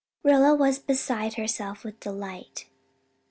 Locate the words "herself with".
1.35-1.99